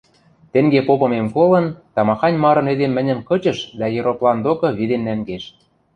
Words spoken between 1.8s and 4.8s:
тамахань марын эдем мӹньӹм кычыш дӓ ероплан докы